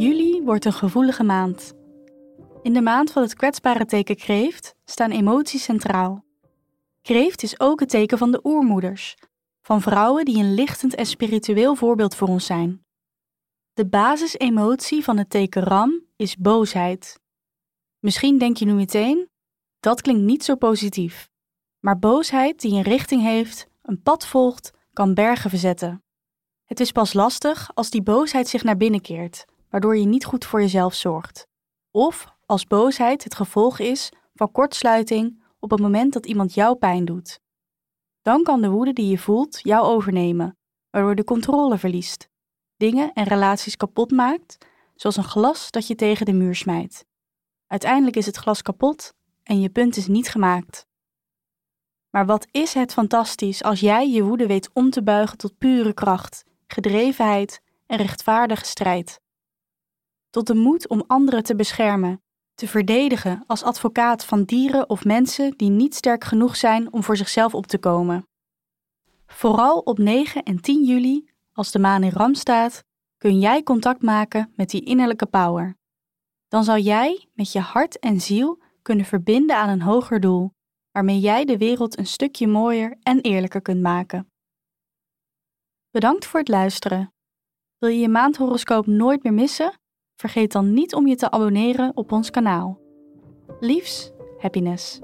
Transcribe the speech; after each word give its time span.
Juli 0.00 0.42
wordt 0.42 0.64
een 0.64 0.72
gevoelige 0.72 1.22
maand. 1.22 1.72
In 2.62 2.72
de 2.72 2.80
maand 2.80 3.12
van 3.12 3.22
het 3.22 3.34
kwetsbare 3.34 3.84
teken 3.84 4.16
kreeft 4.16 4.74
staan 4.84 5.10
emoties 5.10 5.62
centraal. 5.62 6.24
Kreeft 7.02 7.42
is 7.42 7.60
ook 7.60 7.80
het 7.80 7.88
teken 7.88 8.18
van 8.18 8.30
de 8.30 8.40
oermoeders, 8.42 9.16
van 9.62 9.80
vrouwen 9.80 10.24
die 10.24 10.38
een 10.38 10.54
lichtend 10.54 10.94
en 10.94 11.06
spiritueel 11.06 11.74
voorbeeld 11.74 12.14
voor 12.14 12.28
ons 12.28 12.46
zijn. 12.46 12.84
De 13.72 13.86
basisemotie 13.86 15.04
van 15.04 15.18
het 15.18 15.30
teken 15.30 15.62
Ram 15.62 16.04
is 16.16 16.36
boosheid. 16.36 17.20
Misschien 17.98 18.38
denk 18.38 18.56
je 18.56 18.64
nu 18.64 18.72
meteen, 18.72 19.28
dat 19.80 20.00
klinkt 20.00 20.22
niet 20.22 20.44
zo 20.44 20.56
positief. 20.56 21.28
Maar 21.80 21.98
boosheid 21.98 22.60
die 22.60 22.72
een 22.72 22.82
richting 22.82 23.22
heeft, 23.22 23.66
een 23.82 24.02
pad 24.02 24.26
volgt, 24.26 24.70
kan 24.92 25.14
bergen 25.14 25.50
verzetten. 25.50 26.02
Het 26.64 26.80
is 26.80 26.92
pas 26.92 27.12
lastig 27.12 27.70
als 27.74 27.90
die 27.90 28.02
boosheid 28.02 28.48
zich 28.48 28.64
naar 28.64 28.76
binnen 28.76 29.00
keert, 29.00 29.46
waardoor 29.70 29.96
je 29.96 30.06
niet 30.06 30.24
goed 30.24 30.44
voor 30.44 30.60
jezelf 30.60 30.94
zorgt. 30.94 31.46
Of 31.90 32.34
als 32.46 32.66
boosheid 32.66 33.24
het 33.24 33.34
gevolg 33.34 33.78
is 33.78 34.12
van 34.34 34.52
kortsluiting 34.52 35.42
op 35.58 35.70
het 35.70 35.80
moment 35.80 36.12
dat 36.12 36.26
iemand 36.26 36.54
jou 36.54 36.76
pijn 36.76 37.04
doet. 37.04 37.40
Dan 38.22 38.42
kan 38.42 38.60
de 38.60 38.70
woede 38.70 38.92
die 38.92 39.08
je 39.08 39.18
voelt 39.18 39.60
jou 39.62 39.84
overnemen, 39.86 40.58
waardoor 40.90 41.14
de 41.14 41.24
controle 41.24 41.78
verliest, 41.78 42.28
dingen 42.76 43.12
en 43.12 43.24
relaties 43.24 43.76
kapot 43.76 44.10
maakt, 44.10 44.66
zoals 44.94 45.16
een 45.16 45.24
glas 45.24 45.70
dat 45.70 45.86
je 45.86 45.94
tegen 45.94 46.26
de 46.26 46.32
muur 46.32 46.54
smijt. 46.54 47.04
Uiteindelijk 47.66 48.16
is 48.16 48.26
het 48.26 48.36
glas 48.36 48.62
kapot 48.62 49.14
en 49.42 49.60
je 49.60 49.68
punt 49.68 49.96
is 49.96 50.06
niet 50.06 50.28
gemaakt. 50.28 50.86
Maar 52.10 52.26
wat 52.26 52.46
is 52.50 52.74
het 52.74 52.92
fantastisch 52.92 53.62
als 53.62 53.80
jij 53.80 54.10
je 54.10 54.22
woede 54.22 54.46
weet 54.46 54.70
om 54.72 54.90
te 54.90 55.02
buigen 55.02 55.38
tot 55.38 55.58
pure 55.58 55.92
kracht, 55.92 56.44
gedrevenheid 56.66 57.60
en 57.86 57.96
rechtvaardige 57.96 58.64
strijd. 58.64 59.20
Tot 60.30 60.46
de 60.46 60.54
moed 60.54 60.88
om 60.88 61.04
anderen 61.06 61.42
te 61.42 61.54
beschermen, 61.54 62.22
te 62.54 62.68
verdedigen 62.68 63.44
als 63.46 63.62
advocaat 63.62 64.24
van 64.24 64.44
dieren 64.44 64.88
of 64.90 65.04
mensen 65.04 65.56
die 65.56 65.70
niet 65.70 65.94
sterk 65.94 66.24
genoeg 66.24 66.56
zijn 66.56 66.92
om 66.92 67.02
voor 67.02 67.16
zichzelf 67.16 67.54
op 67.54 67.66
te 67.66 67.78
komen. 67.78 68.28
Vooral 69.26 69.78
op 69.78 69.98
9 69.98 70.42
en 70.42 70.60
10 70.60 70.84
juli, 70.84 71.30
als 71.52 71.70
de 71.70 71.78
maan 71.78 72.02
in 72.02 72.10
Ram 72.10 72.34
staat, 72.34 72.84
kun 73.16 73.38
jij 73.38 73.62
contact 73.62 74.02
maken 74.02 74.52
met 74.56 74.70
die 74.70 74.84
innerlijke 74.84 75.26
power. 75.26 75.76
Dan 76.48 76.64
zal 76.64 76.78
jij 76.78 77.28
met 77.34 77.52
je 77.52 77.60
hart 77.60 77.98
en 77.98 78.20
ziel 78.20 78.62
kunnen 78.82 79.04
verbinden 79.04 79.56
aan 79.56 79.68
een 79.68 79.82
hoger 79.82 80.20
doel, 80.20 80.52
waarmee 80.90 81.18
jij 81.18 81.44
de 81.44 81.58
wereld 81.58 81.98
een 81.98 82.06
stukje 82.06 82.46
mooier 82.46 82.96
en 83.02 83.20
eerlijker 83.20 83.62
kunt 83.62 83.80
maken. 83.80 84.30
Bedankt 85.90 86.26
voor 86.26 86.40
het 86.40 86.48
luisteren. 86.48 87.12
Wil 87.78 87.88
je 87.88 87.98
je 87.98 88.08
maandhoroscoop 88.08 88.86
nooit 88.86 89.22
meer 89.22 89.34
missen? 89.34 89.79
Vergeet 90.20 90.52
dan 90.52 90.72
niet 90.72 90.94
om 90.94 91.06
je 91.06 91.16
te 91.16 91.30
abonneren 91.30 91.92
op 91.94 92.12
ons 92.12 92.30
kanaal. 92.30 92.78
Liefs, 93.60 94.12
happiness. 94.38 95.00